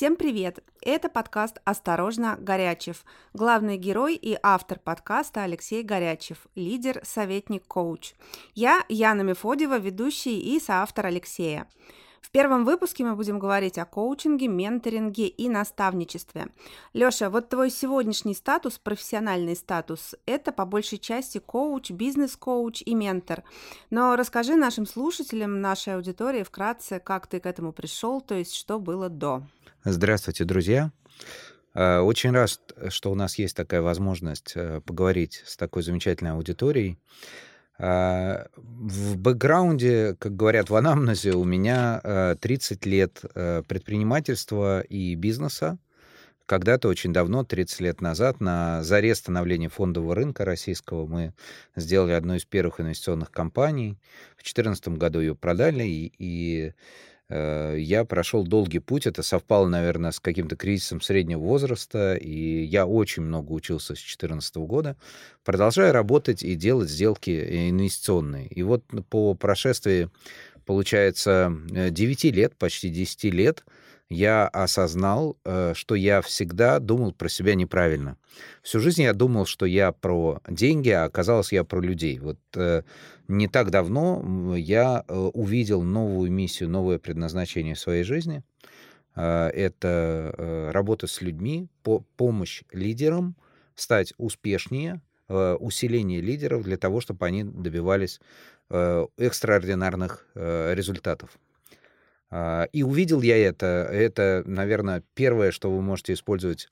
[0.00, 0.64] Всем привет!
[0.80, 3.04] Это подкаст «Осторожно, Горячев».
[3.34, 8.14] Главный герой и автор подкаста Алексей Горячев, лидер, советник, коуч.
[8.54, 11.68] Я Яна Мефодева, ведущий и соавтор Алексея.
[12.22, 16.48] В первом выпуске мы будем говорить о коучинге, менторинге и наставничестве.
[16.94, 23.44] Лёша, вот твой сегодняшний статус, профессиональный статус, это по большей части коуч, бизнес-коуч и ментор.
[23.90, 28.78] Но расскажи нашим слушателям, нашей аудитории вкратце, как ты к этому пришел, то есть что
[28.78, 29.42] было до.
[29.84, 30.92] Здравствуйте, друзья.
[31.74, 32.50] Э, очень рад,
[32.90, 36.98] что у нас есть такая возможность э, поговорить с такой замечательной аудиторией.
[37.78, 45.78] Э, в бэкграунде, как говорят в анамнезе, у меня 30 лет предпринимательства и бизнеса.
[46.44, 51.32] Когда-то очень давно, 30 лет назад, на заре становления фондового рынка российского мы
[51.74, 53.98] сделали одну из первых инвестиционных компаний.
[54.32, 56.74] В 2014 году ее продали, и, и
[57.30, 59.06] я прошел долгий путь.
[59.06, 64.56] Это совпало, наверное, с каким-то кризисом среднего возраста, и я очень много учился с 2014
[64.56, 64.96] года,
[65.44, 68.46] продолжая работать и делать сделки инвестиционные.
[68.48, 70.10] И вот по прошествии,
[70.66, 73.64] получается, 9 э, лет, почти 10 лет,
[74.10, 78.16] я осознал, э, что я всегда думал про себя неправильно.
[78.60, 82.18] Всю жизнь я думал, что я про деньги, а оказалось, я про людей.
[82.18, 82.82] Вот э,
[83.28, 88.42] не так давно я э, увидел новую миссию, новое предназначение в своей жизни.
[89.16, 91.66] Это работа с людьми,
[92.16, 93.34] помощь лидерам
[93.74, 98.20] стать успешнее, усиление лидеров для того, чтобы они добивались
[98.70, 101.30] экстраординарных результатов.
[102.30, 103.88] А, и увидел я это.
[103.90, 106.68] Это, наверное, первое, что вы можете использовать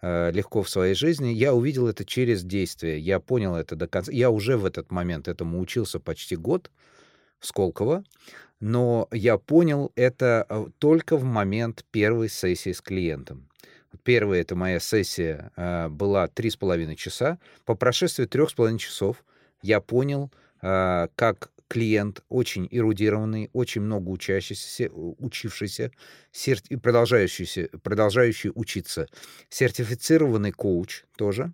[0.00, 1.28] а, легко в своей жизни.
[1.28, 2.98] Я увидел это через действие.
[2.98, 4.10] Я понял это до конца.
[4.10, 6.70] Я уже в этот момент этому учился почти год
[7.40, 8.04] в Сколково,
[8.60, 13.48] но я понял это а, только в момент первой сессии с клиентом.
[14.04, 15.52] Первая это моя сессия
[15.90, 17.38] была три с половиной часа.
[17.66, 19.22] По прошествии трех с половиной часов
[19.60, 25.90] я понял, как клиент очень эрудированный, очень много учащийся, учившийся
[26.68, 29.08] и продолжающийся, продолжающий учиться,
[29.48, 31.50] сертифицированный коуч тоже,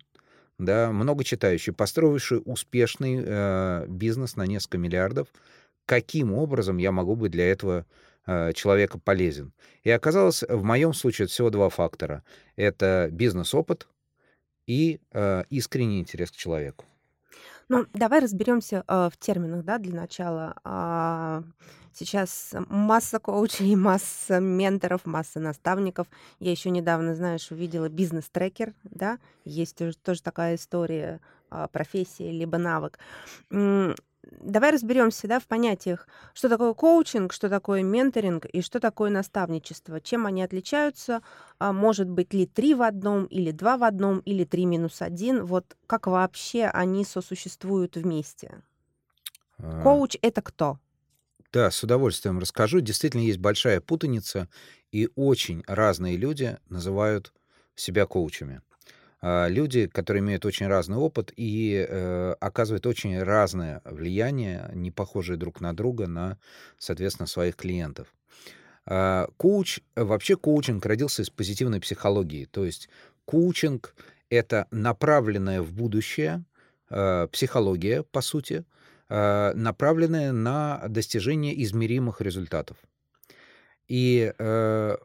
[0.57, 5.29] да, много читающий, построивший успешный э, бизнес на несколько миллиардов.
[5.85, 7.85] Каким образом я могу быть для этого
[8.27, 9.53] э, человека полезен?
[9.83, 12.25] И оказалось, в моем случае это всего два фактора.
[12.57, 13.87] Это бизнес-опыт
[14.67, 16.88] и э, искренний интерес к человеку.
[17.69, 20.55] Ну, давай разберемся э, в терминах, да, для начала.
[20.63, 21.43] А,
[21.93, 26.07] сейчас масса коучей, масса менторов, масса наставников.
[26.39, 31.19] Я еще недавно, знаешь, увидела бизнес-трекер, да, есть тоже, тоже такая история
[31.51, 32.97] а, профессии либо навык
[34.31, 39.99] давай разберемся да, в понятиях, что такое коучинг, что такое менторинг и что такое наставничество.
[40.01, 41.21] Чем они отличаются?
[41.57, 45.45] А может быть ли три в одном, или два в одном, или три минус один?
[45.45, 48.61] Вот как вообще они сосуществуют вместе?
[49.57, 49.81] А.
[49.81, 50.79] Коуч— это кто?
[51.51, 52.79] Да, с удовольствием расскажу.
[52.79, 54.47] Действительно, есть большая путаница,
[54.91, 57.33] и очень разные люди называют
[57.75, 58.61] себя коучами.
[59.21, 65.37] А, люди, которые имеют очень разный опыт и э, оказывают очень разное влияние, не похожие
[65.37, 66.37] друг на друга, на,
[66.77, 68.07] соответственно, своих клиентов.
[68.85, 72.89] Э, коуч, вообще коучинг родился из позитивной психологии, то есть
[73.25, 73.93] коучинг—
[74.29, 76.45] это направленная в будущее
[76.89, 78.63] э, психология, по сути,
[79.09, 82.77] э, направленная на достижение измеримых результатов.
[83.89, 84.97] И э,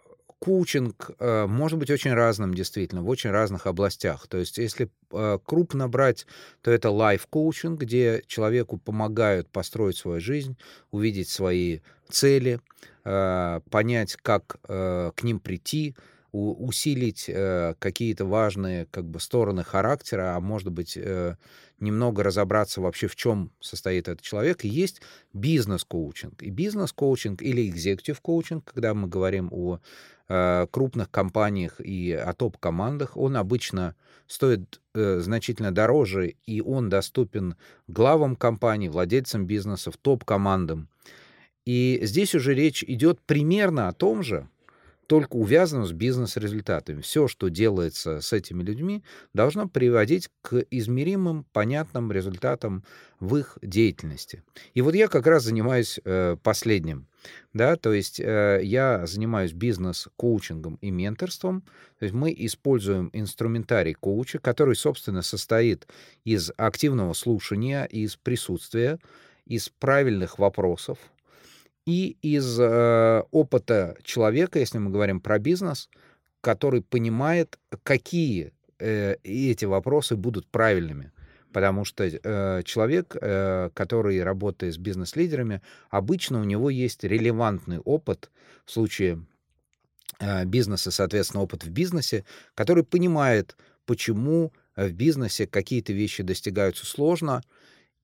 [0.45, 4.27] коучинг э, может быть очень разным, действительно, в очень разных областях.
[4.27, 6.27] То есть, если э, крупно брать,
[6.61, 10.59] то это лайф-коучинг, где человеку помогают построить свою жизнь,
[10.91, 12.61] увидеть свои цели,
[13.05, 15.97] э, понять, как э, к ним прийти,
[16.35, 21.37] усилить э, какие-то важные как бы стороны характера, а может быть э,
[21.81, 24.65] немного разобраться вообще в чем состоит этот человек.
[24.65, 25.01] И есть
[25.33, 26.43] бизнес-коучинг.
[26.43, 29.81] И бизнес-коучинг или экзекутив-коучинг, когда мы говорим о
[30.27, 33.15] Э, крупных компаниях и о топ-командах.
[33.19, 33.95] Он обычно
[34.27, 37.57] стоит э, значительно дороже, и он доступен
[37.89, 40.89] главам компаний, владельцам бизнесов, топ-командам.
[41.67, 44.49] И здесь уже речь идет примерно о том же,
[45.07, 47.01] только увязано с бизнес-результатами.
[47.01, 49.03] Все, что делается с этими людьми,
[49.33, 52.85] должно приводить к измеримым, понятным результатам
[53.21, 54.43] в их деятельности.
[54.75, 57.07] И вот я как раз занимаюсь э, последним.
[57.53, 61.63] Да, то есть э, я занимаюсь бизнес-коучингом и менторством.
[61.99, 65.87] То есть мы используем инструментарий коуча, который, собственно, состоит
[66.25, 68.99] из активного слушания, из присутствия,
[69.47, 70.99] из правильных вопросов,
[71.87, 75.89] и из э, опыта человека, если мы говорим про бизнес,
[76.41, 81.13] который понимает, какие э, эти вопросы будут правильными.
[81.53, 88.31] Потому что э, человек, э, который работает с бизнес-лидерами, обычно у него есть релевантный опыт
[88.65, 89.25] в случае
[90.19, 97.43] э, бизнеса, соответственно, опыт в бизнесе, который понимает, почему в бизнесе какие-то вещи достигаются сложно,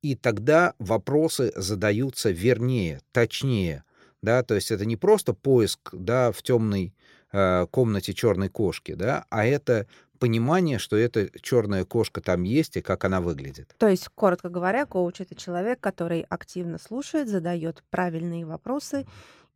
[0.02, 3.84] и тогда вопросы задаются вернее, точнее.
[4.22, 4.42] Да?
[4.42, 6.94] То есть это не просто поиск да, в темной
[7.32, 9.86] э, комнате черной кошки, да, а это
[10.18, 13.74] понимание, что эта черная кошка там есть и как она выглядит.
[13.78, 19.06] То есть, коротко говоря, коуч это человек, который активно слушает, задает правильные вопросы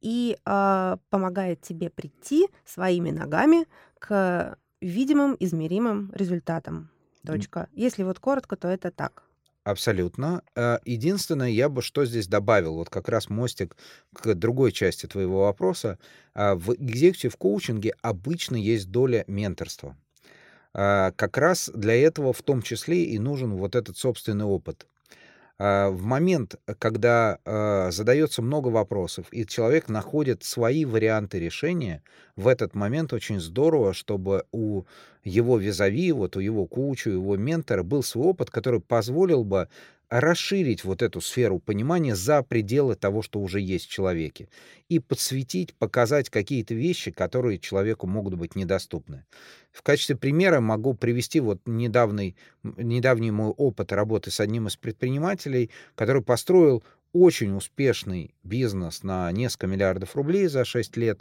[0.01, 3.67] и э, помогает тебе прийти своими ногами
[3.99, 6.91] к видимым, измеримым результатам.
[7.27, 7.69] Точка.
[7.73, 9.23] Если вот коротко, то это так.
[9.65, 10.43] Абсолютно.
[10.55, 13.77] Э, единственное, я бы что здесь добавил, вот как раз мостик
[14.13, 15.99] к другой части твоего вопроса.
[16.35, 19.97] А, в экзекутив коучинге обычно есть доля менторства.
[20.75, 24.87] А, как раз для этого в том числе и нужен вот этот собственный опыт.
[25.57, 32.03] А, в момент, когда а, задается много вопросов, и человек находит свои варианты решения,
[32.35, 34.83] в этот момент очень здорово, чтобы у
[35.23, 39.69] его визави, вот у его кучу, его ментора был свой опыт, который позволил бы
[40.09, 44.49] расширить вот эту сферу понимания за пределы того, что уже есть в человеке,
[44.89, 49.25] и подсветить, показать какие-то вещи, которые человеку могут быть недоступны.
[49.73, 55.71] В качестве примера могу привести вот недавний, недавний мой опыт работы с одним из предпринимателей,
[55.95, 61.21] который построил очень успешный бизнес на несколько миллиардов рублей за 6 лет,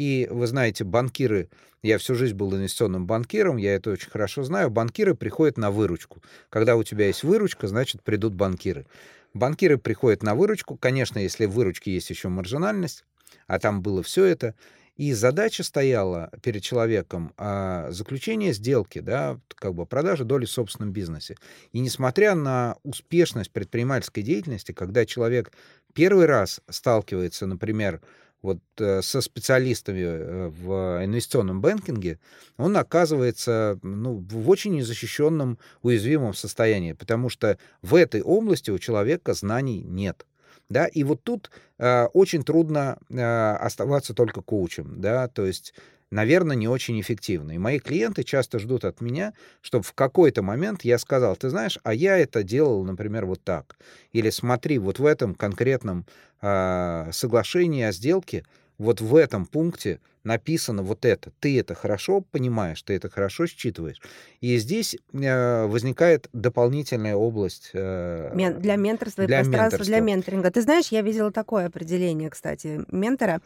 [0.00, 1.50] и вы знаете, банкиры,
[1.82, 6.22] я всю жизнь был инвестиционным банкиром, я это очень хорошо знаю, банкиры приходят на выручку.
[6.48, 8.86] Когда у тебя есть выручка, значит, придут банкиры.
[9.34, 13.04] Банкиры приходят на выручку, конечно, если в выручке есть еще маржинальность,
[13.46, 14.54] а там было все это.
[14.96, 20.94] И задача стояла перед человеком а, заключение сделки, да, как бы продажа доли в собственном
[20.94, 21.36] бизнесе.
[21.72, 25.52] И несмотря на успешность предпринимательской деятельности, когда человек
[25.92, 28.00] первый раз сталкивается, например,
[28.42, 32.18] вот э, со специалистами э, в инвестиционном банкинге,
[32.56, 39.34] он оказывается ну, в очень незащищенном, уязвимом состоянии, потому что в этой области у человека
[39.34, 40.26] знаний нет.
[40.68, 45.74] Да, и вот тут э, очень трудно э, оставаться только коучем, да, то есть
[46.10, 47.52] наверное, не очень эффективно.
[47.52, 51.78] И мои клиенты часто ждут от меня, чтобы в какой-то момент я сказал, ты знаешь,
[51.82, 53.76] а я это делал, например, вот так.
[54.12, 56.06] Или смотри, вот в этом конкретном
[56.42, 58.44] э, соглашении о сделке,
[58.78, 61.32] вот в этом пункте написано вот это.
[61.40, 64.00] Ты это хорошо понимаешь, ты это хорошо считываешь.
[64.40, 69.86] И здесь э, возникает дополнительная область э, Мен, для менторства для и пространства менторства.
[69.86, 70.50] для менторинга.
[70.50, 73.40] Ты знаешь, я видела такое определение, кстати, ментора.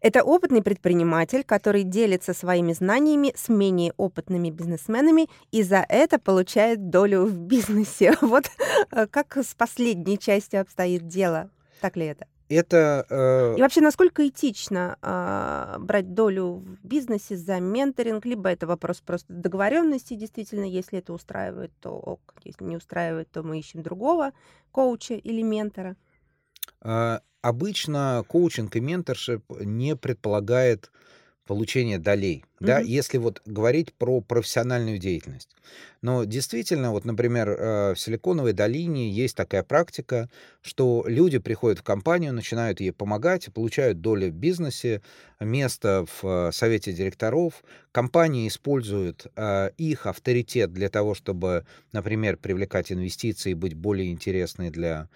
[0.00, 6.90] Это опытный предприниматель, который делится своими знаниями с менее опытными бизнесменами и за это получает
[6.90, 8.14] долю в бизнесе.
[8.28, 8.44] Вот
[8.92, 11.50] э, как с последней частью обстоит дело.
[11.80, 12.26] Так ли это?
[12.54, 13.06] Это...
[13.10, 13.54] Э...
[13.56, 19.32] И вообще, насколько этично э, брать долю в бизнесе за менторинг, либо это вопрос просто
[19.32, 24.32] договоренности, действительно, если это устраивает, то ок, если не устраивает, то мы ищем другого
[24.72, 25.96] коуча или ментора.
[26.82, 30.90] Э, обычно коучинг и менторшип не предполагает
[31.48, 32.66] получения долей, mm-hmm.
[32.66, 35.48] да, если вот говорить про профессиональную деятельность.
[36.02, 40.28] Но действительно, вот, например, э, в Силиконовой долине есть такая практика,
[40.60, 45.00] что люди приходят в компанию, начинают ей помогать, получают долю в бизнесе,
[45.40, 47.64] место в э, совете директоров.
[47.92, 55.08] Компания использует э, их авторитет для того, чтобы, например, привлекать инвестиции, быть более интересной для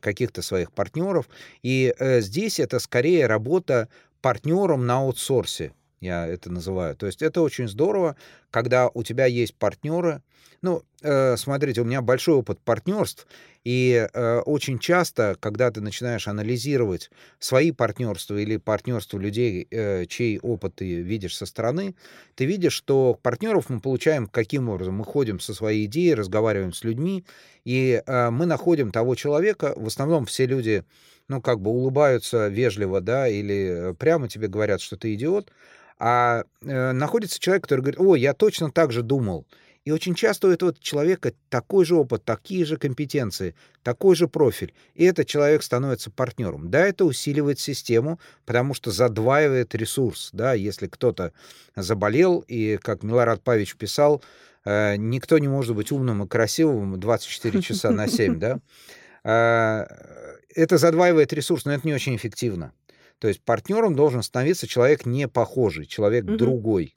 [0.00, 1.28] каких-то своих партнеров.
[1.62, 3.88] И здесь это скорее работа
[4.26, 6.96] партнером на аутсорсе, я это называю.
[6.96, 8.16] То есть это очень здорово,
[8.50, 10.20] когда у тебя есть партнеры.
[10.62, 13.28] Ну, э, смотрите, у меня большой опыт партнерств,
[13.62, 20.40] и э, очень часто, когда ты начинаешь анализировать свои партнерства или партнерство людей, э, чей
[20.40, 21.94] опыт ты видишь со стороны,
[22.34, 24.94] ты видишь, что партнеров мы получаем каким образом?
[24.94, 27.24] Мы ходим со своей идеей, разговариваем с людьми,
[27.64, 29.72] и э, мы находим того человека.
[29.76, 30.82] В основном все люди
[31.28, 35.50] ну, как бы улыбаются вежливо, да, или э, прямо тебе говорят, что ты идиот,
[35.98, 39.46] а э, находится человек, который говорит, о, я точно так же думал.
[39.86, 43.54] И очень часто у этого человека такой же опыт, такие же компетенции,
[43.84, 44.74] такой же профиль.
[44.94, 46.70] И этот человек становится партнером.
[46.70, 50.30] Да, это усиливает систему, потому что задваивает ресурс.
[50.32, 51.32] Да, если кто-то
[51.76, 54.24] заболел, и, как Милорад Павич писал,
[54.64, 58.58] э, никто не может быть умным и красивым 24 часа на 7, да,
[59.26, 62.72] это задваивает ресурс, но это не очень эффективно.
[63.18, 66.36] То есть партнером должен становиться человек не похожий, человек Мгм.
[66.36, 66.94] другой.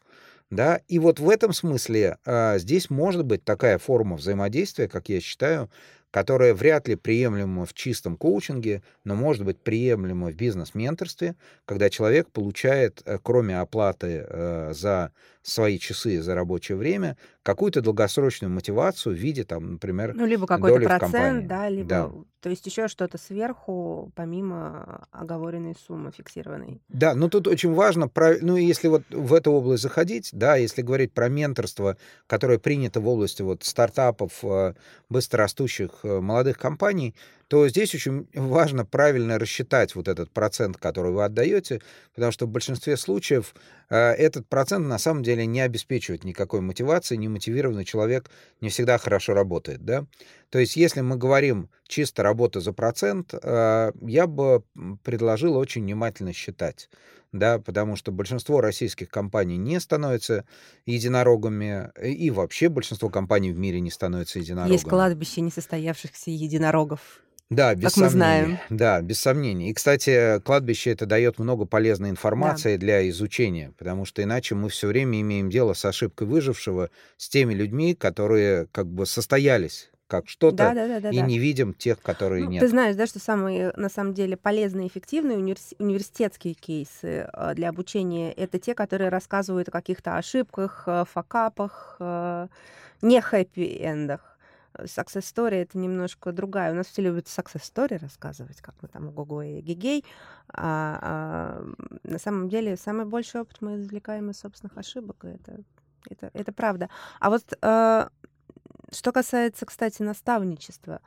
[0.49, 5.21] Да, и вот в этом смысле а, здесь может быть такая форма взаимодействия, как я
[5.21, 5.69] считаю,
[6.11, 12.31] которая вряд ли приемлема в чистом коучинге, но может быть приемлема в бизнес-менторстве, когда человек
[12.31, 15.11] получает, э, кроме оплаты э, за
[15.49, 20.79] свои часы, за рабочее время, какую-то долгосрочную мотивацию в виде, там, например, Ну, либо какой-то
[20.85, 21.69] процент, да, Да.
[21.69, 26.81] либо, то есть еще что-то сверху, помимо оговоренной суммы фиксированной.
[26.89, 28.09] Да, но тут очень важно,
[28.41, 33.07] ну, если вот в эту область заходить, да, если говорить про менторство, которое принято в
[33.07, 34.73] области вот стартапов, э,
[35.09, 37.15] быстрорастущих э, молодых компаний,
[37.49, 41.81] то здесь очень важно правильно рассчитать вот этот процент, который вы отдаете,
[42.13, 43.55] потому что в большинстве случаев
[43.89, 48.29] э, этот процент на самом деле не обеспечивает никакой мотивации, немотивированный человек
[48.61, 50.05] не всегда хорошо работает, да.
[50.51, 54.63] То есть если мы говорим чисто работа за процент, э, я бы
[55.03, 56.87] предложил очень внимательно считать
[57.31, 60.45] да, потому что большинство российских компаний не становятся
[60.85, 64.77] единорогами, э, и вообще большинство компаний в мире не становятся Есть единорогами.
[64.89, 68.11] кладбище несостоявшихся единорогов, Да, без как мы сомнений.
[68.11, 68.59] знаем.
[68.69, 69.69] Да, без сомнений.
[69.71, 72.11] И, кстати, кладбище это дает много полезной Да.
[72.11, 77.27] информации для изучения, потому что иначе мы все время имеем дело с ошибкой выжившего, с
[77.27, 81.21] теми людьми, которые как бы состоялись как Да, что-то, да, да, да, и да.
[81.25, 82.69] не видим тех, которые Ну, ты нет.
[82.69, 87.69] знаешь, да, что самые, на самом деле, полезные и эффективные универс- университетские кейсы э, для
[87.69, 92.47] обучения это те, которые рассказывают о каких-то ошибках, э, факапах, э,
[93.03, 94.28] не хэппи-эндах.
[94.73, 96.71] Э, Success story это немножко другая.
[96.71, 100.05] У нас все любят success story рассказывать, как мы там ого и гигей.
[100.49, 101.65] А, а,
[102.03, 105.25] на самом деле самый большой опыт мы извлекаем из собственных ошибок.
[105.25, 105.63] и Это,
[106.09, 106.89] это, это правда.
[107.19, 108.07] А вот э,
[108.91, 111.01] что касается, кстати, наставничества,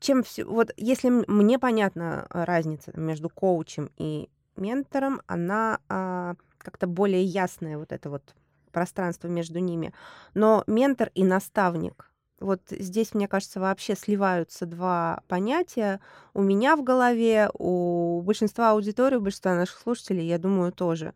[0.00, 6.86] чем все, вот если мне понятна а, разница между коучем и ментором, она а, как-то
[6.86, 8.34] более ясная, вот это вот
[8.72, 9.92] пространство между ними.
[10.34, 12.09] Но ментор и наставник,
[12.40, 16.00] вот здесь, мне кажется, вообще сливаются два понятия.
[16.34, 21.14] У меня в голове, у большинства аудитории, у большинства наших слушателей, я думаю, тоже.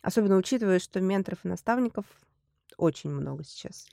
[0.00, 2.06] Особенно учитывая, что менторов и наставников
[2.78, 3.86] очень много сейчас.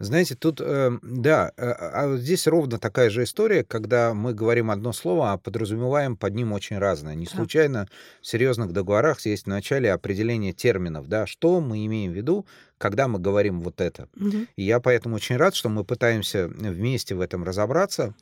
[0.00, 4.70] Знаете, тут, э, да, э, а вот здесь ровно такая же история, когда мы говорим
[4.72, 7.14] одно слово, а подразумеваем под ним очень разное.
[7.14, 7.86] Не случайно
[8.20, 12.44] в серьезных договорах есть в начале определение терминов, да, что мы имеем в виду,
[12.76, 14.08] когда мы говорим вот это.
[14.16, 14.48] Мгм.
[14.56, 18.14] И я поэтому очень рад, что мы пытаемся вместе в этом разобраться,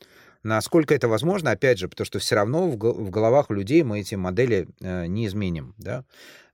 [0.42, 4.14] насколько это возможно, опять же, потому что все равно в в головах людей мы эти
[4.14, 6.04] модели э, не изменим, да.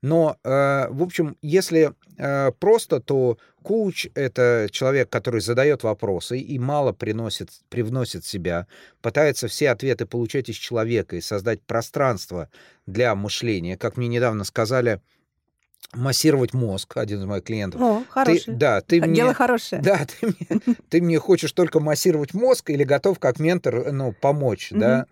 [0.03, 6.59] Но, э, в общем, если э, просто, то коуч— это человек, который задает вопросы и
[6.59, 8.67] мало приносит, привносит себя,
[9.03, 12.49] пытается все ответы получать из человека и создать пространство
[12.87, 13.77] для мышления.
[13.77, 15.01] Как мне недавно сказали,
[15.95, 17.81] массировать мозг, один из моих клиентов.
[17.81, 18.55] О, Ты, хороший.
[18.55, 19.81] да, ты мне, Дело хорошее.
[19.83, 24.71] да, ты мне, ты мне хочешь только массировать мозг или готов как ментор, ну, помочь,
[24.71, 24.81] Мгм.
[24.81, 25.07] да,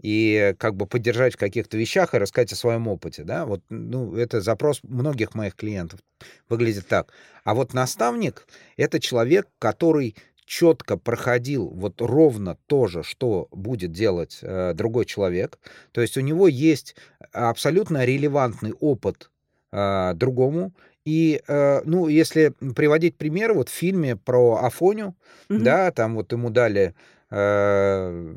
[0.00, 4.14] и как бы поддержать в каких-то вещах и рассказать о своем опыте, да, вот, ну,
[4.14, 6.00] это запрос многих моих клиентов
[6.48, 7.12] выглядит так.
[7.44, 8.46] А вот наставник—
[8.76, 15.58] это человек, который четко проходил вот ровно то же, что будет делать э, другой человек.
[15.92, 16.96] То есть у него есть
[17.32, 19.30] абсолютно релевантный опыт
[19.72, 20.72] а, другому.
[21.04, 25.14] И, э, ну, если приводить пример, вот в фильме про Афоню,
[25.48, 25.64] Мгм.
[25.64, 26.94] да, там вот ему дали
[27.30, 28.34] э,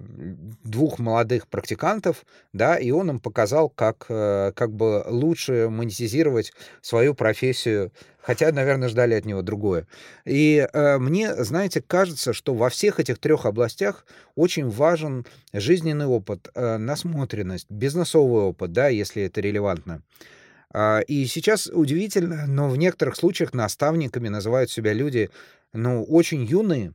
[0.63, 7.13] двух молодых практикантов, да, и он им показал, как, э, как бы лучше монетизировать свою
[7.13, 9.87] профессию, хотя, наверное, ждали от него другое.
[10.25, 16.49] И э, мне, знаете, кажется, что во всех этих трех областях очень важен жизненный опыт,
[16.53, 20.01] э, насмотренность, бизнесовый опыт, да, если это релевантно.
[20.73, 25.29] А, И сейчас удивительно, но в некоторых случаях наставниками называют себя люди,
[25.73, 26.93] ну, очень юные,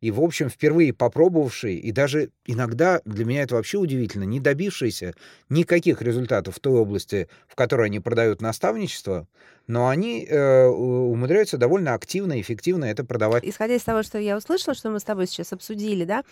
[0.00, 5.14] и, в общем, впервые попробовавшие, и даже иногда, для меня это вообще удивительно, не добившиеся
[5.48, 9.26] никаких результатов в той области, в которой они продают наставничество,
[9.66, 13.44] но они э, умудряются довольно активно и эффективно это продавать.
[13.46, 16.22] Исходя из того, что я услышала, что мы с тобой сейчас обсудили, да,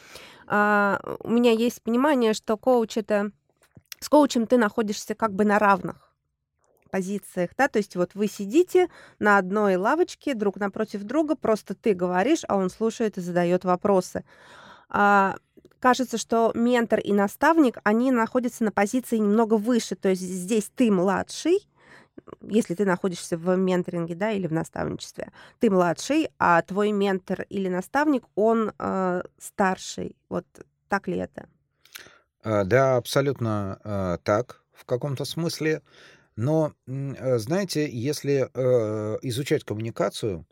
[0.46, 3.30] а, у меня есть понимание, что коуч это
[4.00, 6.12] с коучем ты находишься как бы на равных
[6.92, 11.94] позициях, да, то есть вот вы сидите на одной лавочке друг напротив друга, просто ты
[11.94, 14.25] говоришь, а он слушает и задает вопросы.
[14.88, 15.37] А,
[15.80, 20.92] кажется, что ментор и наставник, они находятся на позиции немного выше, то есть здесь ты
[20.92, 21.66] младший,
[22.42, 27.68] если ты находишься в менторинге, да, или в наставничестве, ты младший, а твой ментор или
[27.68, 30.14] наставник, он э, старший.
[30.28, 30.44] Вот
[30.88, 31.49] так ли это?
[32.42, 34.62] А, Да, абсолютно а, так.
[34.72, 35.80] в каком-то смысле,
[36.36, 40.46] но, э, знаете, если э, изучать коммуникацию,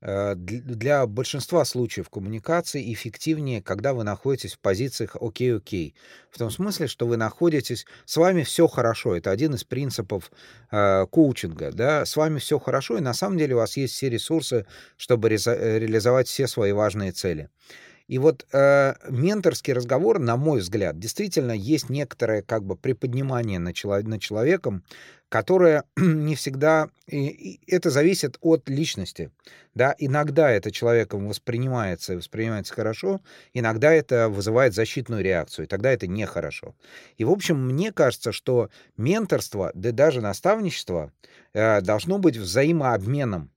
[0.00, 5.94] э, для большинства случаев коммуникации эффективнее, когда вы находитесь в позициях «окей-окей».
[6.30, 9.16] В том смысле, что вы находитесь, с вами все хорошо.
[9.16, 10.30] Это один из принципов
[10.70, 11.70] коучинга.
[11.72, 12.04] Да?
[12.04, 16.28] С вами все хорошо, и на самом деле у вас есть все ресурсы, чтобы реализовать
[16.28, 17.48] все свои важные цели.
[18.12, 23.72] И вот э, менторский разговор, на мой взгляд, действительно есть некоторое как бы приподнимание на,
[23.72, 24.84] чело- на человеком,
[25.30, 26.90] которое не всегда...
[27.06, 29.30] И, и это зависит от личности.
[29.74, 29.94] Да?
[29.96, 33.22] Иногда это человеком воспринимается и воспринимается хорошо,
[33.54, 36.74] иногда это вызывает защитную реакцию, и тогда это нехорошо.
[37.16, 41.14] И, в общем, мне кажется, что менторство, да даже наставничество
[41.54, 43.50] э, должно быть взаимообменом,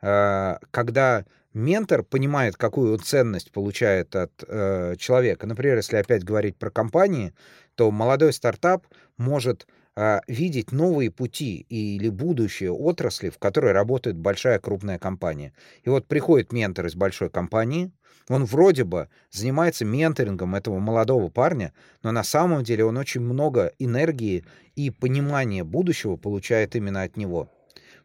[0.00, 1.26] э, когда
[1.58, 5.46] ментор понимает, какую ценность получает от э, человека.
[5.46, 7.34] Например, если опять говорить про компании,
[7.74, 8.86] то молодой стартап
[9.18, 15.52] может э, видеть новые пути или будущее отрасли, в которой работает большая крупная компания.
[15.82, 17.90] И вот приходит ментор из большой компании,
[18.28, 21.72] он вроде бы занимается менторингом этого молодого парня,
[22.02, 24.44] но на самом деле он очень много энергии
[24.76, 27.50] и понимания будущего получает именно от него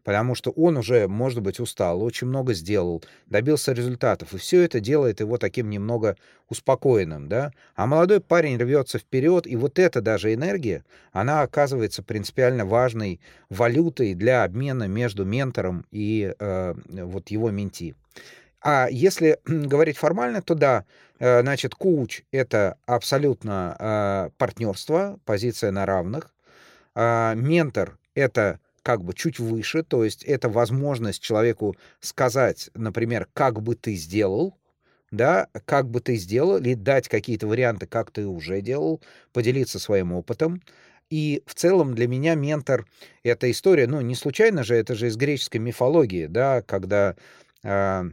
[0.03, 4.79] потому что он уже, может быть, устал, очень много сделал, добился результатов, и все это
[4.79, 6.17] делает его таким немного
[6.49, 12.65] успокоенным, да, а молодой парень рвется вперед, и вот эта даже энергия, она оказывается принципиально
[12.65, 13.19] важной
[13.49, 17.95] валютой для обмена между ментором и э, вот его менти.
[18.61, 20.85] А если говорить формально, то да,
[21.19, 26.33] э, значит, коуч— это абсолютно э, партнерство, позиция на равных.
[26.95, 33.61] А ментор— это как бы чуть выше, то есть это возможность человеку сказать, например, как
[33.61, 34.57] бы ты сделал,
[35.09, 40.11] да, как бы ты сделал, или дать какие-то варианты, как ты уже делал, поделиться своим
[40.11, 40.61] опытом.
[41.09, 42.87] И в целом для меня ментор—
[43.23, 47.15] это история, ну, не случайно же, это же из греческой мифологии, да, когда
[47.63, 48.03] э,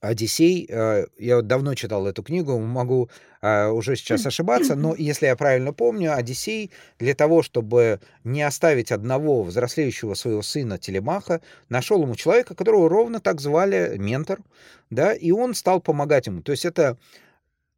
[0.00, 3.10] Одиссей, э, я вот давно читал эту книгу, могу
[3.42, 8.92] э, уже сейчас ошибаться, но если я правильно помню, Одиссей для того, чтобы не оставить
[8.92, 14.40] одного взрослеющего своего сына Телемаха, нашел ему человека, которого ровно так звали ментор,
[14.88, 16.40] да, и он стал помогать ему.
[16.40, 16.96] То есть это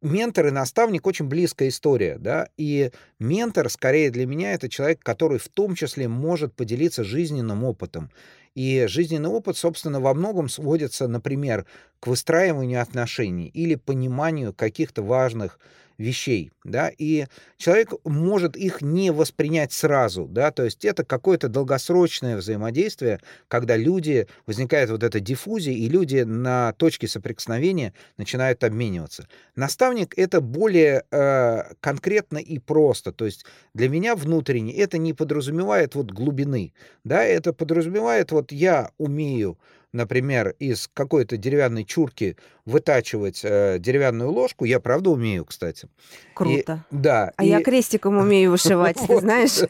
[0.01, 5.39] ментор и наставник очень близкая история, да, и ментор, скорее для меня, это человек, который
[5.39, 8.11] в том числе может поделиться жизненным опытом.
[8.55, 11.65] И жизненный опыт, собственно, во многом сводится, например,
[11.99, 15.59] к выстраиванию отношений или пониманию каких-то важных
[15.97, 17.25] вещей, да, и
[17.57, 24.27] человек может их не воспринять сразу, да, то есть это какое-то долгосрочное взаимодействие, когда люди,
[24.45, 29.27] возникает вот эта диффузия, и люди на точке соприкосновения начинают обмениваться.
[29.55, 35.95] Наставник— это более э, конкретно и просто, то есть для меня внутренне это не подразумевает
[35.95, 39.57] вот глубины, да, это подразумевает вот я умею
[39.93, 45.87] например, из какой-то деревянной чурки вытачивать э, деревянную ложку, я правда умею, кстати.
[46.33, 46.85] Круто.
[46.91, 47.31] И, да.
[47.37, 47.47] А и...
[47.47, 49.61] я крестиком умею вышивать, ты знаешь,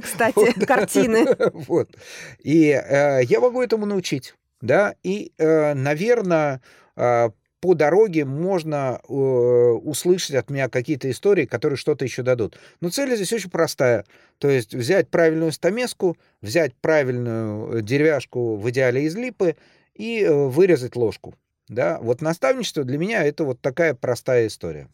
[0.02, 1.26] кстати, картины.
[1.52, 1.96] Вот.
[2.42, 6.60] И э, я могу этому научить, да, и, э, наверное,
[6.96, 7.30] э,
[7.62, 12.58] по дороге можно э, услышать от меня какие-то истории, которые что-то еще дадут.
[12.80, 14.04] Но цель здесь очень простая.
[14.38, 19.54] То есть взять правильную стамеску, взять правильную э, деревяшку в идеале из липы
[19.94, 21.36] и э, вырезать ложку.
[21.68, 22.00] Да?
[22.00, 24.88] Вот наставничество для меня это вот такая простая история.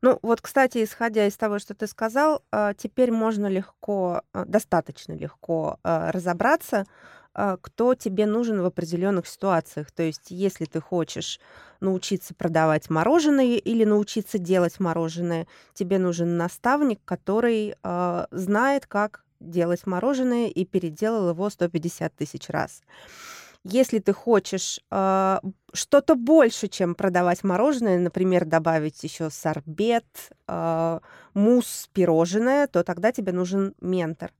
[0.00, 5.80] Ну, вот, кстати, исходя из того, что ты сказал, э, теперь можно легко, достаточно легко
[5.82, 6.86] разобраться,
[7.60, 9.90] кто тебе нужен в определенных ситуациях.
[9.92, 11.38] То есть, если ты хочешь
[11.80, 19.86] научиться продавать мороженое или научиться делать мороженое, тебе нужен наставник, который э, знает, как делать
[19.86, 22.82] мороженое и переделал его 150 тысяч раз.
[23.64, 25.38] Если ты хочешь э,
[25.72, 30.06] что-то больше, чем продавать мороженое, например, добавить еще сорбет,
[30.46, 31.00] э,
[31.34, 34.32] мусс, пирожное, то тогда тебе нужен ментор.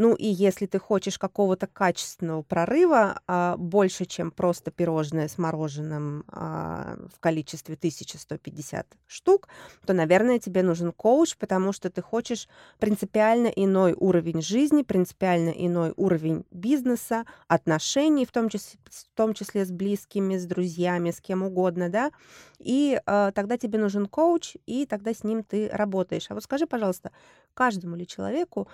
[0.00, 6.24] Ну и если ты хочешь какого-то качественного прорыва а, больше, чем просто пирожное с мороженым
[6.28, 9.48] а, в количестве 1150 штук,
[9.84, 15.92] то, наверное, тебе нужен коуч, потому что ты хочешь принципиально иной уровень жизни, принципиально иной
[15.98, 21.42] уровень бизнеса, отношений, в том числе, в том числе с близкими, с друзьями, с кем
[21.42, 22.10] угодно, да,
[22.58, 26.24] и а, тогда тебе нужен коуч, и тогда с ним ты работаешь.
[26.30, 27.12] А вот скажи, пожалуйста,
[27.52, 28.66] каждому ли человеку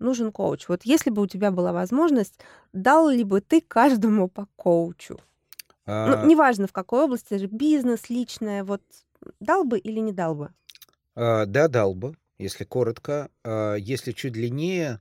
[0.00, 0.68] нужен коуч.
[0.68, 2.40] Вот если бы у тебя была возможность,
[2.72, 5.20] дал ли бы ты каждому по коучу?
[5.86, 6.16] Ну, а...
[6.22, 8.82] Ну, неважно в какой области, же бизнес, личное, вот
[9.40, 10.50] дал бы или не дал бы?
[11.14, 12.16] А, да, дал бы.
[12.38, 13.30] если коротко.
[13.44, 15.00] А, если чуть длиннее,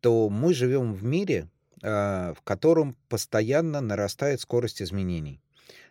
[0.00, 1.48] то мы живем в мире,
[1.82, 5.40] а, в котором постоянно нарастает скорость изменений.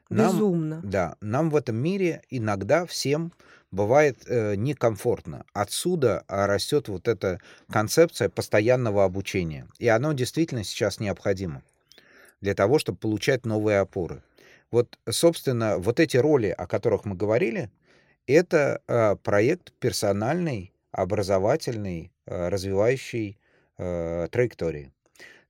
[0.09, 0.81] Нам, Безумно.
[0.83, 3.31] да, нам в этом мире иногда всем
[3.71, 5.45] бывает э, некомфортно.
[5.53, 7.39] Отсюда а, растет вот эта
[7.71, 9.67] концепция постоянного обучения.
[9.77, 11.63] И оно действительно сейчас необходимо
[12.41, 14.23] для того, чтобы получать новые опоры.
[14.71, 17.69] Вот, собственно, вот эти роли, о которых мы говорили,
[18.27, 23.39] это э, проект персональный, образовательный, э, развивающий
[23.77, 24.91] э, траектории.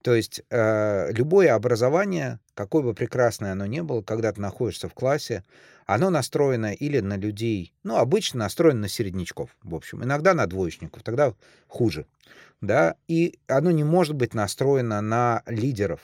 [0.01, 4.93] То есть э, любое образование, какое бы прекрасное оно ни было, когда ты находишься в
[4.93, 5.43] классе,
[5.89, 11.01] оно настроено или на людей, ну, обычно настроено на середнячков, в общем, иногда на двоечников,
[11.01, 11.33] тогда
[11.67, 12.05] хуже,
[12.61, 16.01] да, и оно не может быть настроено на лидеров.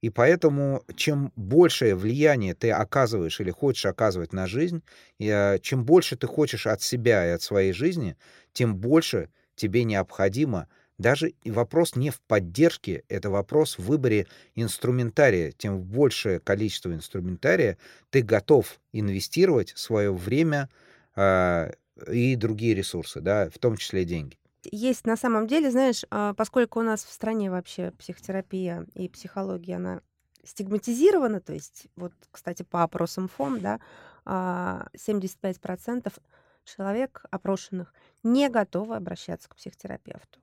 [0.00, 4.82] И поэтому, чем большее влияние ты оказываешь или хочешь оказывать на жизнь,
[5.18, 8.16] чем больше ты хочешь от себя и от своей жизни,
[8.54, 10.68] тем больше тебе необходимо
[11.02, 15.52] даже вопрос не в поддержке, это вопрос в выборе инструментария.
[15.52, 17.76] Тем большее количество инструментария
[18.10, 20.70] ты готов инвестировать свое время
[21.16, 21.72] э,
[22.10, 24.38] и другие ресурсы, да, в том числе деньги.
[24.70, 29.76] Есть на самом деле, знаешь, а, поскольку у нас в стране вообще психотерапия и психология,
[29.76, 30.00] она
[30.44, 33.80] стигматизирована, то есть, вот, кстати, по опросам ФОМ, да,
[34.24, 36.20] 75% а,
[36.64, 40.40] человек опрошенных не готовы обращаться к психотерапевту.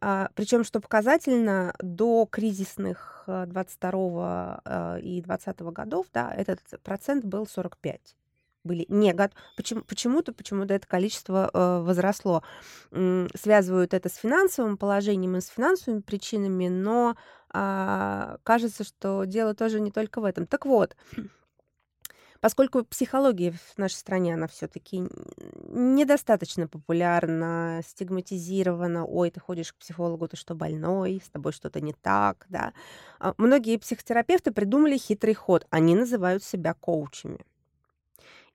[0.00, 7.24] А, причем, что показательно, до кризисных 22 э, э, и 20 годов, да, этот процент
[7.24, 8.16] был 45
[8.64, 9.38] были не готовы.
[9.56, 12.42] Почему, почему-то, почему-то это количество э, возросло.
[12.90, 17.14] Связывают это с финансовым положением и с финансовыми причинами, но
[17.50, 20.46] а, кажется, что дело тоже не только в этом.
[20.46, 20.96] Так вот,
[22.44, 25.02] Поскольку психология в нашей стране, она все-таки
[25.70, 31.94] недостаточно популярна, стигматизирована, ой, ты ходишь к психологу, ты что, больной, с тобой что-то не
[31.94, 32.74] так, да.
[33.18, 37.46] А многие психотерапевты придумали хитрый ход, они называют себя коучами.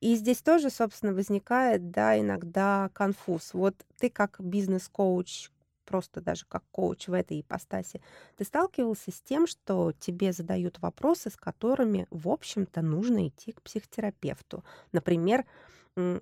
[0.02, 3.56] И здесь тоже, собственно, возникает, да, иногда конфуз.
[3.56, 5.49] Вот ты как бизнес-коуч,
[5.89, 7.99] просто даже как коуч в этой ипостаси,
[8.38, 13.62] ты сталкивался с тем, что тебе задают вопросы, с которыми, в общем-то, нужно идти к
[13.63, 14.63] психотерапевту.
[14.91, 15.45] Например,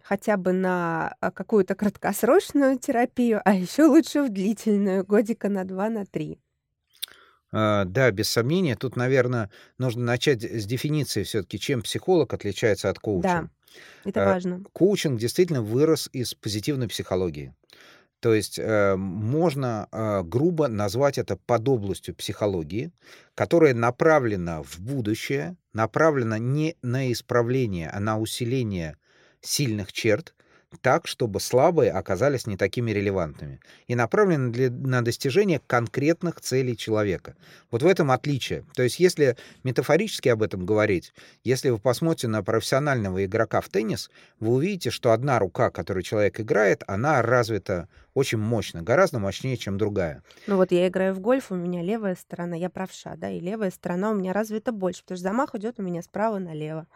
[0.03, 5.89] хотя бы на а, какую-то краткосрочную терапию, а еще лучше в длительную, годика на два,
[5.89, 6.39] на три.
[7.51, 8.75] А, да, без сомнения.
[8.75, 13.27] Тут, наверное, нужно начать с дефиниции все-таки, чем психолог отличается от коуча.
[13.27, 13.49] Да,
[14.05, 14.63] это а, важно.
[14.71, 17.53] Коучинг действительно вырос из позитивной психологии.
[18.19, 22.91] То есть э, можно э, грубо назвать это подобластью психологии,
[23.35, 28.97] которая направлена в будущее, направлена не на исправление, а на усиление
[29.41, 30.33] сильных черт,
[30.81, 37.35] так, чтобы слабые оказались не такими релевантными и направлены для, на достижение конкретных целей человека.
[37.71, 38.65] Вот в этом отличие.
[38.75, 44.09] То есть если метафорически об этом говорить, если вы посмотрите на профессионального игрока в теннис,
[44.39, 49.77] вы увидите, что одна рука, которой человек играет, она развита очень мощно, гораздо мощнее, чем
[49.77, 50.23] другая.
[50.47, 53.71] Ну вот я играю в гольф, у меня левая сторона, я правша, да, и левая
[53.71, 56.87] сторона у меня развита больше, потому что замах идет у меня справа налево.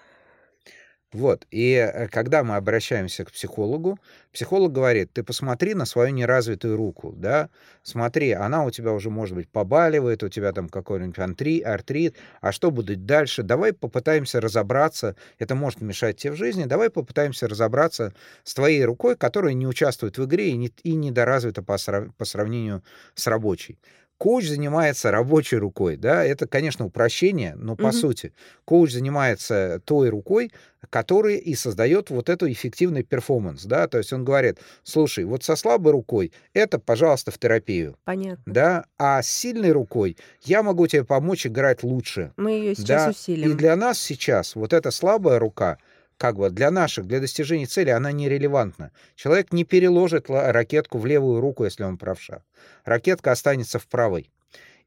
[1.14, 1.46] Вот.
[1.52, 4.00] И э, когда мы обращаемся к психологу,
[4.32, 7.50] психолог говорит, ты посмотри на свою неразвитую руку, да,
[7.84, 12.72] смотри, она у тебя уже, может быть, побаливает, у тебя там какой-нибудь артрит, а что
[12.72, 13.44] будет дальше?
[13.44, 18.14] Давай попытаемся разобраться, это может мешать тебе в жизни, давай попытаемся разобраться
[18.46, 21.78] с твоей рукой, которая не участвует в игре и, не, и недоразвита по,
[22.18, 22.84] по сравнению
[23.16, 23.80] с рабочей
[24.22, 27.92] коуч занимается рабочей рукой, да, это, конечно, упрощение, но по угу.
[27.92, 28.34] сути
[28.66, 30.52] коуч занимается той рукой,
[30.92, 35.56] которая и создает вот эту эффективный перформанс, да, то есть он говорит, слушай, вот со
[35.56, 37.98] слабой рукой это, пожалуйста, в терапию.
[38.04, 38.44] Понятно.
[38.46, 42.32] Да, а с сильной рукой я могу тебе помочь играть лучше.
[42.38, 43.10] Мы ее сейчас да?
[43.10, 43.50] усилим.
[43.50, 45.80] И для нас сейчас вот эта слабая рука—
[46.22, 48.92] как бы для наших, для достижения цели она нерелевантна.
[49.16, 52.44] Человек не переложит ракетку в левую руку, если он правша.
[52.86, 54.30] Ракетка останется в правой.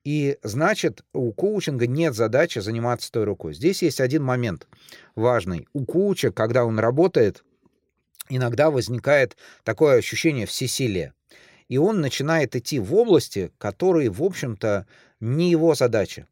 [0.04, 3.52] И значит, у коучинга нет задачи заниматься той рукой.
[3.52, 4.68] Здесь есть один момент
[5.16, 5.66] важный.
[5.72, 7.42] У коуча, когда он работает,
[8.28, 11.14] иногда возникает такое ощущение всесилия.
[11.66, 14.86] И он начинает идти в области, которые, в общем-то,
[15.18, 16.28] не его задача.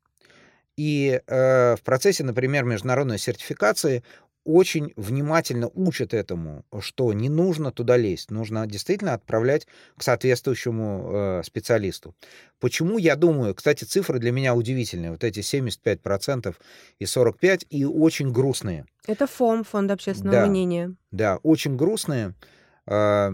[0.77, 4.05] И э, в процессе, например, международной сертификации
[4.45, 11.43] очень внимательно учат этому, что не нужно туда лезть, нужно действительно отправлять к соответствующему э,
[11.45, 12.15] специалисту.
[12.61, 16.55] Почему, я думаю, кстати, цифры для меня удивительные, вот эти 75%
[16.99, 18.87] и 45% и очень грустные.
[19.07, 20.95] Это ФОМ, Фонд общественного да, мнения.
[21.11, 22.35] Да, очень грустные.
[22.87, 23.33] Э,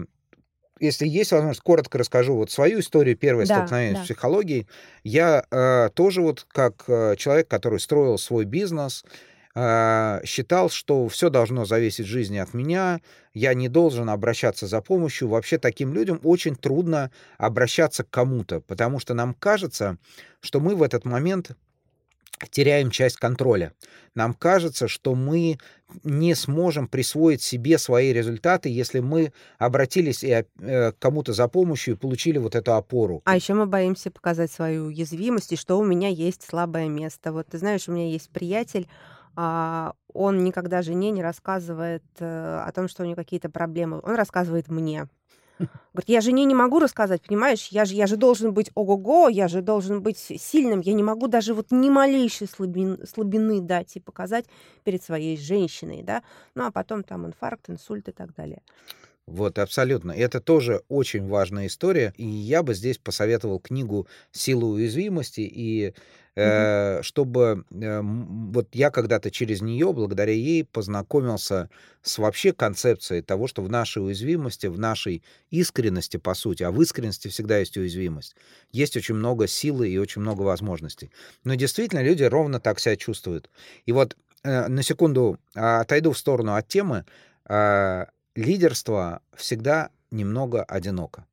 [0.79, 4.03] если есть возможность, коротко расскажу вот свою историю, первое Да, столкновение с да.
[4.05, 4.67] психологией.
[5.03, 11.29] Я э, тоже вот как э, человек, который строил свой бизнес, э, считал, что все
[11.29, 13.01] должно зависеть жизни от меня,
[13.33, 15.27] я не должен обращаться за помощью.
[15.27, 19.97] Вообще таким людям очень трудно обращаться к кому-то, потому что нам кажется,
[20.39, 21.57] что мы в этот момент
[22.51, 23.73] теряем часть контроля.
[24.15, 25.57] Нам кажется, что мы
[26.03, 31.95] не сможем присвоить себе свои результаты, если мы обратились и, э, к кому-то за помощью
[31.95, 33.21] и получили вот эту опору.
[33.25, 37.31] А еще мы боимся показать свою уязвимость и что у меня есть слабое место.
[37.31, 39.18] Вот ты знаешь, у меня есть приятель, а,
[40.13, 44.01] он никогда жене не рассказывает э, о том, что у него какие-то проблемы.
[44.03, 45.07] Он рассказывает мне.
[45.59, 47.67] Говорит, я жене не могу рассказать, понимаешь?
[47.67, 50.79] Я же, я же должен быть ого-го, я же должен быть сильным.
[50.79, 54.45] Я не могу даже вот ни малейшей слабин, слабины дать и показать
[54.83, 56.23] перед своей женщиной, да?
[56.55, 58.61] Ну, а потом там инфаркт, инсульт и так далее.
[59.29, 60.11] Вот, абсолютно.
[60.11, 62.13] Это тоже очень важная история.
[62.17, 65.41] И я бы здесь посоветовал книгу «Сила уязвимости».
[65.41, 65.93] И
[66.35, 67.63] э, чтобы...
[67.69, 71.69] э, вот я когда-то через нее, благодаря ей, познакомился
[72.01, 76.81] с вообще концепцией того, что в нашей уязвимости, в нашей искренности, по сути, а в
[76.81, 78.35] искренности всегда есть уязвимость,
[78.71, 81.11] есть очень много силы и очень много возможностей.
[81.43, 83.51] Но действительно люди ровно так себя чувствуют.
[83.85, 87.05] И вот э, на секунду а, отойду в сторону от темы.
[88.39, 91.25] Лидерство всегда немного одиноко.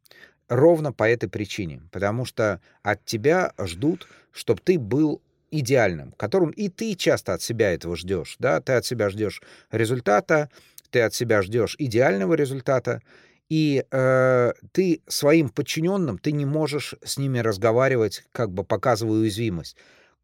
[0.49, 1.83] Ровно по этой причине.
[1.93, 7.73] Потому что от тебя ждут, чтобы ты был идеальным, которым и ты часто от себя
[7.73, 8.35] этого ждешь.
[8.41, 8.61] Да?
[8.61, 9.41] Ты от себя ждешь
[9.71, 10.51] результата,
[10.91, 13.01] ты от себя ждешь идеального результата,
[13.49, 19.77] и э, ты своим подчиненным, ты не можешь с ними разговаривать, как бы показывая уязвимость.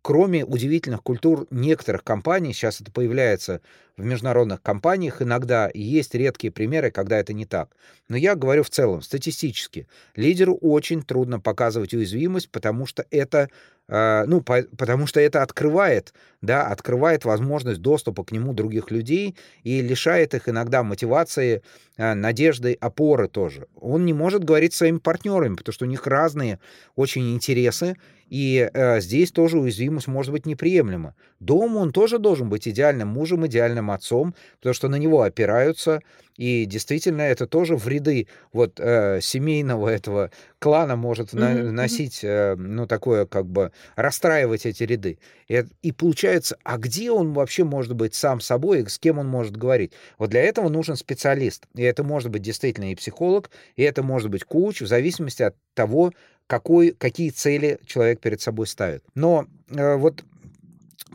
[0.02, 3.60] Кроме удивительных культур некоторых компаний, сейчас это появляется
[3.96, 7.76] в международных компаниях иногда, есть редкие примеры, когда это не так.
[8.08, 9.86] Но я говорю в целом, статистически,
[10.16, 13.48] лидеру очень трудно показывать уязвимость, потому что это,
[13.88, 19.80] ну, по, потому что это открывает, да, открывает возможность доступа к нему других людей и
[19.82, 21.62] лишает их иногда мотивации,
[21.96, 23.66] э, надежды, опоры тоже.
[23.74, 26.58] Он не может говорить своими партнерами, потому что у них разные
[26.96, 27.96] очень интересы,
[28.28, 31.14] и э, здесь тоже уязвимость может быть неприемлема.
[31.38, 36.00] Дома он тоже должен быть идеальным мужем, идеальным отцом, потому что на него опираются,
[36.36, 41.74] и действительно это тоже в ряды вот э, семейного этого клана может мгм.
[41.74, 45.18] носить, э, ну, такое как бы расстраивать эти ряды.
[45.48, 49.28] И, и получается, а где он вообще может быть сам собой, и с кем он
[49.28, 49.92] может говорить?
[50.18, 51.66] Вот для этого нужен специалист.
[51.74, 55.56] И это может быть действительно и психолог, и это может быть коуч, в зависимости от
[55.74, 56.12] того,
[56.46, 59.04] какой, какие цели человек перед собой ставит.
[59.14, 60.24] Но э, вот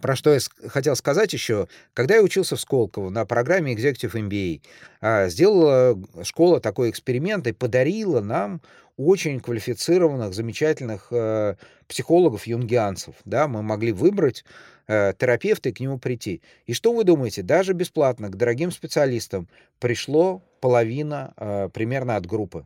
[0.02, 4.62] про что я хотел сказать еще, когда я учился в Сколково на программе Executive MBA,
[5.02, 8.62] а, сделала школа такой эксперимент и подарила нам
[8.98, 11.56] очень квалифицированных, замечательных э,
[11.88, 13.14] психологов-юнгианцев.
[13.26, 13.48] Да?
[13.48, 14.44] Мы могли выбрать
[14.88, 16.42] э, терапевта и к нему прийти.
[16.66, 19.48] И что вы думаете, даже бесплатно к дорогим специалистам
[19.80, 22.66] пришло половина э, примерно от группы.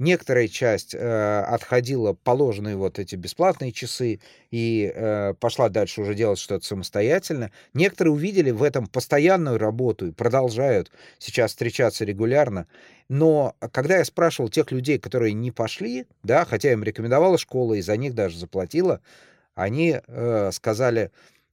[0.00, 6.38] Некоторая часть э, отходила положенные вот эти бесплатные часы и э, пошла дальше уже делать
[6.38, 7.50] что-то самостоятельно.
[7.74, 12.66] Некоторые увидели в этом постоянную работу и продолжают сейчас встречаться регулярно.
[13.10, 17.82] Но когда я спрашивал тех людей, которые не пошли, да, хотя им рекомендовала школа и
[17.82, 19.02] за них даже заплатила,
[19.54, 21.10] они э, сказали,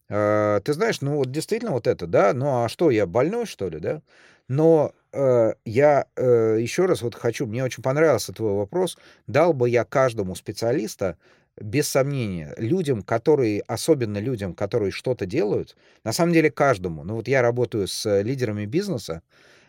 [0.10, 3.68] э, ты знаешь, ну вот действительно вот это, да, ну а что, я больной, что
[3.68, 4.02] ли, да?
[4.48, 9.70] Но э, я э, еще раз вот хочу, мне очень понравился твой вопрос, дал бы
[9.70, 11.18] я каждому специалиста,
[11.60, 17.04] без сомнения, людям, которые, особенно людям, которые что-то делают, на самом деле каждому.
[17.04, 19.24] Ну вот я работаю с лидерами бизнеса,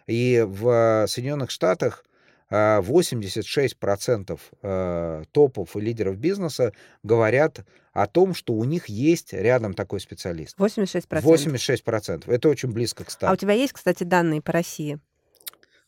[0.06, 2.04] и в Соединенных Штатах
[2.50, 9.74] а, 86% э, топов и лидеров бизнеса говорят о том, что у них есть рядом
[9.74, 10.56] такой специалист.
[10.58, 11.22] 86%.
[11.22, 12.32] 86%.
[12.32, 13.28] Это очень близко к 100.
[13.28, 14.98] А у тебя есть, кстати, данные по России?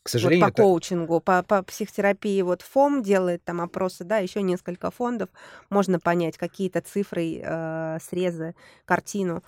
[0.03, 0.61] К Вот сожалению, по это...
[0.63, 2.41] коучингу, по, по психотерапии.
[2.41, 5.29] Вот ФОМ делает там опросы, да, еще несколько фондов.
[5.69, 9.43] Можно понять какие-то цифры, э, срезы, картину.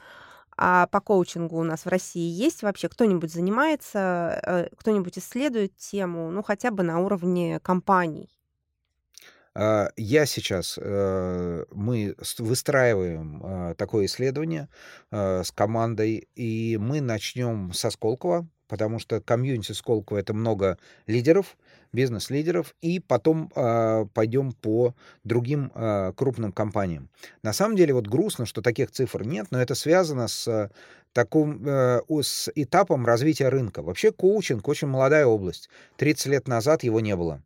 [0.55, 6.29] А по коучингу у нас в России есть вообще кто-нибудь занимается, э, кто-нибудь исследует тему,
[6.29, 8.29] ну хотя бы на уровне компаний?
[9.55, 14.69] А, Я сейчас, э, мы выстраиваем э, такое исследование
[15.11, 21.57] э, с командой, и мы начнем со Сколково, потому что комьюнити Сколково это много лидеров,
[21.91, 27.07] бизнес-лидеров, и потом а, пойдем по другим а, крупным компаниям.
[27.43, 30.69] На самом деле вот грустно, что таких цифр нет, но это связано с э,
[31.13, 33.83] таким, э, с этапом развития рынка.
[33.83, 35.69] Вообще коучинг очень молодая область.
[35.97, 37.43] 30 лет назад его не было.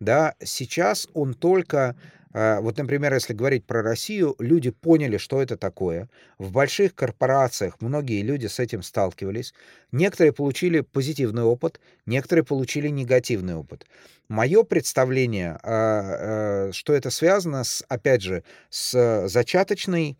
[0.00, 1.94] да, сейчас он только
[2.34, 6.08] вот, например, если говорить про Россию, люди поняли, что это такое.
[6.36, 9.54] В больших корпорациях многие люди с этим сталкивались.
[9.92, 13.86] Некоторые получили позитивный опыт, некоторые получили негативный опыт.
[14.26, 20.18] Мое представление, а, а, что это связано, с, опять же, с зачаточной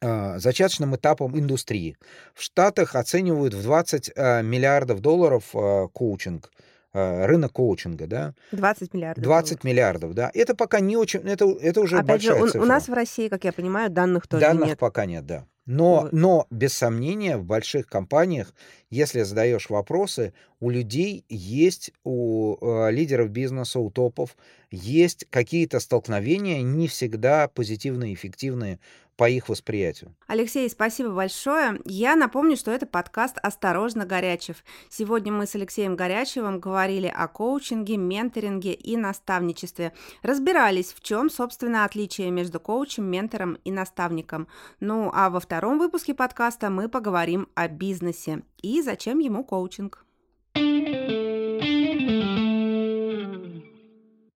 [0.00, 1.96] зачаточным этапом индустрии.
[2.32, 5.50] В Штатах оценивают в 20 миллиардов долларов
[5.92, 6.52] коучинг–
[6.92, 8.34] рынок коучинга, да.
[8.52, 9.22] 20 миллиардов.
[9.22, 9.64] 20 долларов.
[9.64, 10.30] миллиардов, да.
[10.34, 12.60] Это пока не очень, это, это уже Опять большая же, у, цифра.
[12.62, 14.78] у нас в России, как я понимаю, данных тоже данных нет.
[14.78, 15.46] пока нет, да.
[15.66, 16.12] Но, Вот.
[16.12, 18.54] но без сомнения в больших компаниях,
[18.88, 24.34] если задаешь вопросы, у людей есть, у э, лидеров бизнеса, у топов,
[24.70, 28.80] есть какие-то столкновения, не всегда позитивные, эффективные
[29.18, 30.14] по их восприятию.
[30.28, 31.80] Алексей, спасибо большое.
[31.84, 34.64] Я напомню, что это подкаст «Осторожно, Горячев».
[34.88, 39.92] Сегодня мы с Алексеем Горячевым говорили о коучинге, менторинге и наставничестве.
[40.22, 44.46] Разбирались, в чем, собственно, отличие между коучем, ментором и наставником.
[44.78, 50.04] Ну, а во втором выпуске подкаста мы поговорим о бизнесе и зачем ему коучинг.